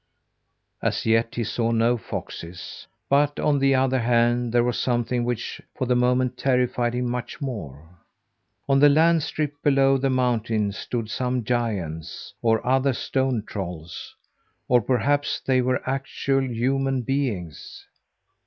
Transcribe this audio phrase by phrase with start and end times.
[0.81, 5.61] As yet he saw no foxes; but, on the other hand, there was something which,
[5.75, 7.87] for the moment, terrified him much more.
[8.67, 14.15] On the land strip below the mountain stood some giants, or other stone trolls
[14.67, 17.85] or perhaps they were actual human beings.